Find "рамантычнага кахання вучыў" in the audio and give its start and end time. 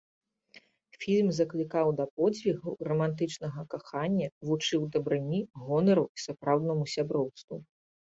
2.89-4.81